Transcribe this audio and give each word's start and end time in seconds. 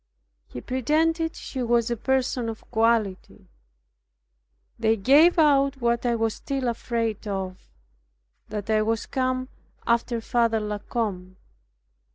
He 0.47 0.61
pretended 0.61 1.35
she 1.35 1.61
was 1.61 1.91
a 1.91 1.95
person 1.95 2.49
of 2.49 2.61
quality. 2.71 3.45
They 4.79 4.97
gave 4.97 5.37
out 5.37 5.79
what 5.79 6.07
I 6.07 6.15
was 6.15 6.33
still 6.33 6.67
afraid 6.69 7.27
of, 7.27 7.69
that 8.47 8.67
I 8.71 8.81
was 8.81 9.05
come 9.05 9.49
after 9.85 10.19
Father 10.19 10.59
La 10.59 10.79
Combe. 10.79 11.35